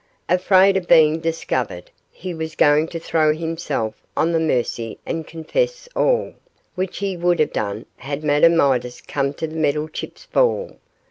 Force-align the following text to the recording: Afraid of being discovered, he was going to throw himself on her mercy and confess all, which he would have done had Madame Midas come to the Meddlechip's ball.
Afraid 0.29 0.77
of 0.77 0.87
being 0.87 1.19
discovered, 1.19 1.91
he 2.09 2.33
was 2.33 2.55
going 2.55 2.87
to 2.87 2.99
throw 2.99 3.35
himself 3.35 3.93
on 4.17 4.31
her 4.33 4.39
mercy 4.39 4.97
and 5.05 5.27
confess 5.27 5.87
all, 5.95 6.33
which 6.73 6.97
he 6.97 7.15
would 7.15 7.37
have 7.37 7.53
done 7.53 7.85
had 7.97 8.23
Madame 8.23 8.57
Midas 8.57 8.99
come 8.99 9.31
to 9.35 9.45
the 9.45 9.57
Meddlechip's 9.57 10.25
ball. 10.25 10.77